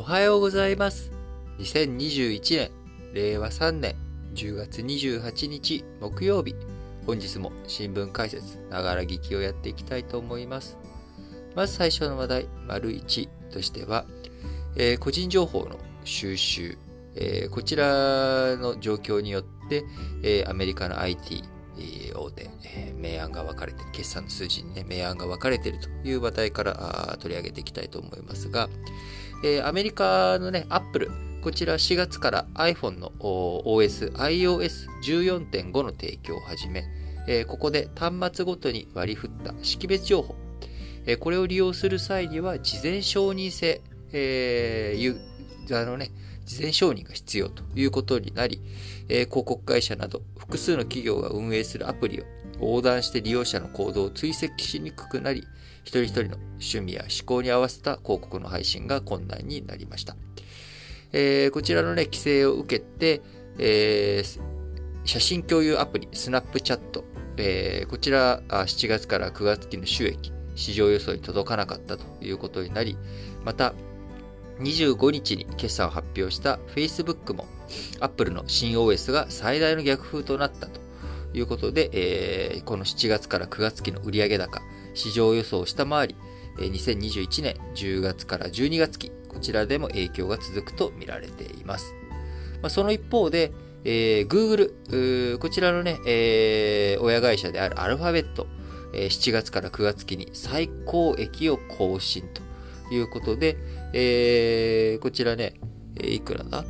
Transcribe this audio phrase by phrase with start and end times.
[0.00, 1.12] おはようございます。
[1.58, 2.70] 2021年、
[3.12, 3.94] 令和3年
[4.34, 6.56] 10月28日木曜日、
[7.06, 10.78] 本日も新聞解説、ながら聞きをやっていきたいと思います。
[11.54, 14.06] まず最初の話題、丸1としては、
[14.74, 16.78] えー個人情報の収集、
[17.14, 19.84] えーこちらの状況によって、
[20.22, 21.44] えーアメリカの IT、
[22.14, 28.70] 大手、えー明暗が分かれて、決算の数字にね、明暗が分かれているという話題から取り上げていきたいと思いますが、
[29.42, 31.10] えーアメリカのね、アップル、
[31.42, 36.84] こちら4月から iPhone の OS、iOS14.5 の提供を始め、
[37.26, 40.34] えーここで端末ごとに割り振った識別情報、
[41.06, 43.80] えーこれを利用する際には事前承認制、
[44.12, 45.18] えーユー
[45.66, 46.10] ザーのね、
[46.44, 48.60] 事前承認が必要ということになり、
[49.08, 52.24] えー広告会社など複数の企業が運営するアプリを
[52.60, 55.44] 横断して利用者の行動を追跡しにくくなり、
[55.82, 60.16] 一人一人の趣味や思考に合わせた広告の配信が困難になりました。
[61.12, 63.22] えーこちらのね、規制を受けて、
[63.58, 64.40] えー
[65.02, 67.04] 写真共有アプリ、スナップチャット、
[67.36, 72.96] えーこちら7月から9月期の収益、市場予想に届かなかったということになり、
[73.44, 73.72] また、
[74.60, 77.46] 25日に決算を発表した Facebook も
[78.00, 80.80] Apple の新 OS が最大の逆風となったと
[81.32, 84.60] ということで、えーこの7月から9月期の売上高、
[84.94, 86.16] 市場予想を下回り、
[86.58, 91.94] えー2021年10月から12月期、こちらでも影響が続くと見られています。
[92.62, 93.52] まあ、その一方で、
[93.84, 98.46] えー Google、こちらのね、えー親会社であるアルファベット、
[98.92, 102.42] えー7月から9月期に最高益を更新と
[102.92, 103.56] いうことで、
[103.92, 105.54] えーこちらね、
[106.02, 106.64] いくらだ？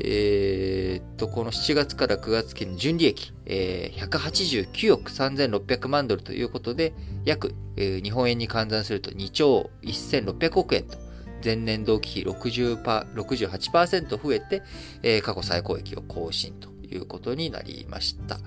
[0.00, 10.96] えーっと、この7月から9月期の純利益、えー189億3600万ドルということで、約、えー日本円に換算すると2兆1600億円と、
[11.44, 14.62] 前年同期比60パ68%増えて、
[15.02, 18.38] えー過去最高益を更新ということになりました。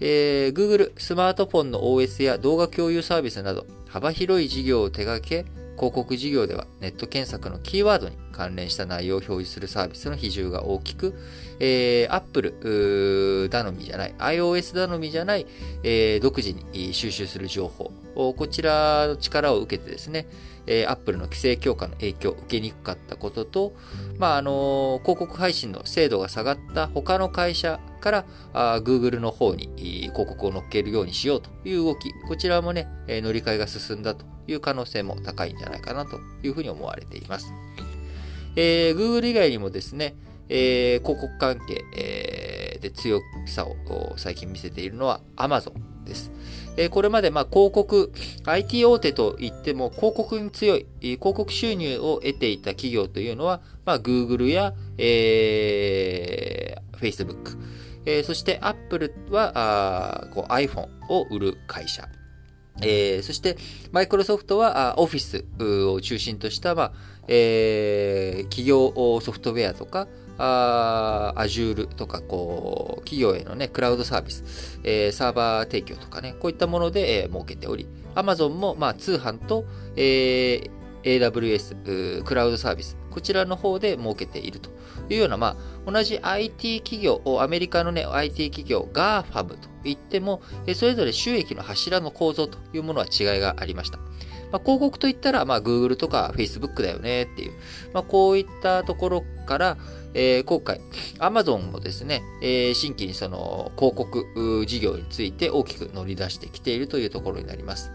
[0.00, 5.44] えー Google スマートフォンの OS や動画共有サービスなど幅広い事業を手掛け、
[5.76, 11.14] 広告事業ではネット検索のキーワードに関連した内容を表示するサービスの比重が大きく、
[11.60, 15.46] えー Apple 頼みじゃない、iOS 頼みじゃない、
[15.82, 20.26] えー独自に収集する情報、こちらの力を受けてですね、
[20.66, 23.72] えー Apple の規制強化の影響を受けにくかったことと、
[24.18, 37.52] まあ、あの広告配信の精度が下がった他の会社からあー Google の方に広告を乗っけるようにしようという動き、こちらもね、乗り換えが進んだという可能性も高いんじゃないかなというふうに思われています。
[38.56, 40.14] えー Google 以外にもですね、
[40.48, 43.74] えー広告関係、えーで強さを
[44.16, 45.72] 最近見せているのは Amazon
[46.04, 46.30] です。
[46.76, 48.12] えーこれまでまあ広告、
[48.44, 57.56] IT 大手といっても広告に強い、広告収入を得ていた企業というのは、まあ、Google や、えー Facebook、
[58.06, 59.52] えーそして Apple は
[60.24, 62.06] あこう iPhone を売る会社。
[62.82, 63.56] えーそして、
[63.92, 65.44] マイクロソフトは、オフィス
[65.88, 66.92] を中心とした、まあ
[67.28, 70.08] えー企業ソフトウェアとか、
[70.38, 79.64] あ Azure とか、こう、企業へのね、クラウドサービス、えーサーバー提供とかね、こういったもので、えー儲けており、Amazon も、まあ、通販と、
[79.96, 80.70] えー
[81.04, 84.70] AWS、クラウドサービス、こちらの方で儲けていると
[85.08, 90.42] いうような、まあ、同じ IT 企業、アメリカのね、IT 企業、GAFAM といっても、
[90.74, 93.98] それぞれ収益の柱の構造というものは違いがありました。
[94.50, 97.52] まあ、広告といったら、まあ、Google とか Facebook だよねっていう、
[97.92, 99.76] まあ、こういったところから、
[100.12, 100.80] えー今回、
[101.18, 107.92] Amazon もですね、えー新規にその広告事業について大きく乗り出してきているというところになります。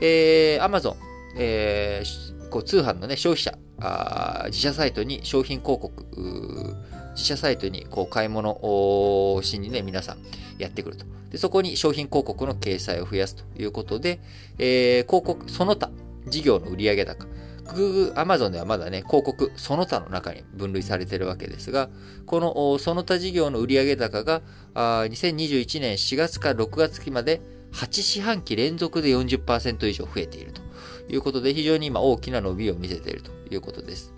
[0.00, 0.96] えー Amazon、
[1.36, 6.76] えーこう通販の、ね、消費者あ自社サイトに商品広告、
[7.12, 10.18] 自社サイトにこう買い物をしにね、皆さん
[10.58, 11.04] やってくると。
[11.30, 14.20] でそこに商品広告の掲載を増やすということで、
[14.58, 15.90] えー広告その他、
[16.26, 17.26] 事業の売上高、
[17.66, 21.90] Google、Amazon ではまだね、広告その他の中に分類されているわけですが、
[22.26, 24.42] このその他事業の売上高が
[24.74, 27.40] あ2021年4月から6月期まで
[27.72, 30.62] 8四半期連続で40%以上増えていると
[31.08, 34.12] いうことで、非常に今大きな伸びを見せているということです。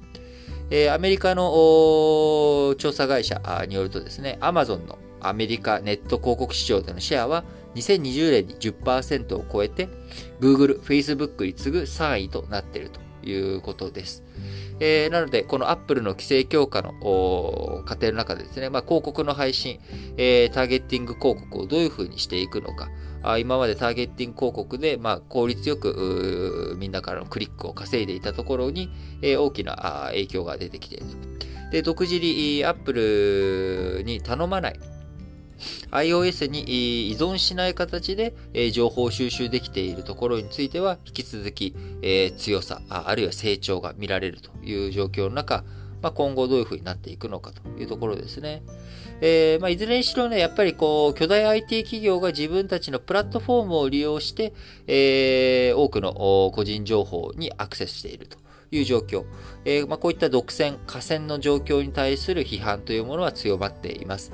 [0.71, 1.43] えーアメリカの
[2.79, 7.45] 調査会社によるとですね、Amazon のアメリカネット広告市場でのシェアは
[7.75, 9.89] 2020年に10%を超えて、
[10.41, 14.23] Google、Facebook に次ぐ3位となっているということです。
[14.81, 16.93] えー、なので、この Apple の規制強化の
[17.85, 19.79] 過程の中でですね、まあ、広告の配信、
[20.17, 22.89] えー、ターゲッティング広告をどういうふうにしていくのか、
[23.23, 28.91] あ今までターゲッティング広告で、まあ、効率よくみんなからのクリックを稼いでいたところに、
[29.23, 31.05] えー、大きな影響が出てきている
[31.71, 34.81] で、独自に Apple に頼まない、
[35.91, 38.35] iOS に依存しない形で
[38.73, 41.75] 情報収集できているところについては、引き続き
[42.37, 45.65] 強さ、あるいは成長が見られるという状況の中、
[46.03, 48.63] まあ、今後どういうふうになっていくのかというところですね。
[49.21, 54.55] えーまあ、いずれにしろね、やっぱりこう、巨大 IT 企業が自分たちのプラットフォームを利用して、
[54.87, 56.13] えー、多くの
[56.55, 58.39] 個人情報にアクセスしていると
[58.71, 59.25] いう状況。
[59.67, 64.33] えーまあ、こういった独占、河川の状況に対する批判というものは強まっています。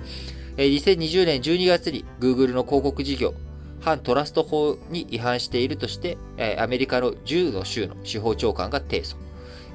[0.56, 3.34] 2020年12月に Google の広告事業、
[3.80, 6.16] 反トラスト法に違反しているとして、
[6.58, 9.16] アメリカの10の州の司法長官が提訴。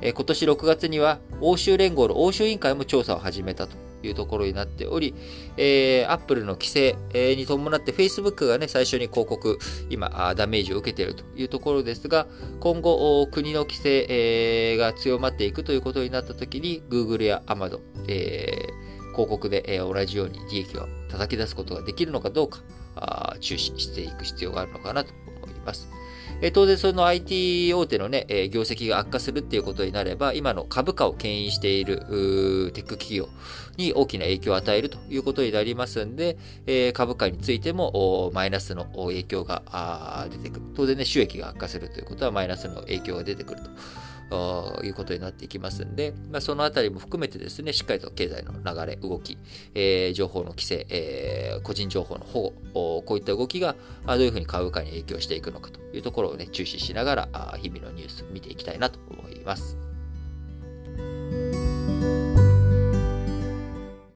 [0.02, 5.14] 今年6月には欧州連合の欧州委員会も調査を始めたというところになっており、
[5.58, 6.96] えー、Apple の規制
[7.36, 9.60] に伴って Facebook がね、最初に広告、
[9.92, 12.26] 今、ダメージを受けているというところですが、
[12.60, 22.60] 今後、国の規制が強まっていくということになったときに、Google や Amazon、えー広告で、え同じように利益を叩き出すことができるのかどうか、
[22.96, 25.14] あ注視していく必要があるのかなと
[25.44, 25.88] 思います。
[26.44, 32.00] え当然、その IT 大手のね、え業績が悪化するっていうことになれば、今の株価を牽引している
[32.74, 33.30] テック企業
[33.78, 40.62] に大きな影響を与えるということになりますんで、え株価についてもマイナスの影響が出てくる。
[40.76, 43.70] 当然ね、収益が悪化するということはマイナスの影響が出てくると。
[44.84, 49.38] いうことになっていきますんで、まあ、そのあたりも含めてですね、しっかりと経済の流れ、動き、
[49.74, 53.76] えー、情報の規制、えー、個人情報の保護、こういった動きが
[54.06, 57.30] どういうふうに株価に影響していくのかというところをね、注視しながら、
[57.62, 59.91] 日々のニュース見ていきたいなと思います。